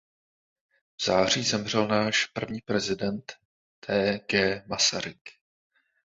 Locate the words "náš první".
1.87-2.61